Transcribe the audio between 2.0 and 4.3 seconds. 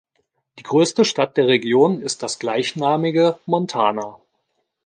ist das gleichnamige Montana.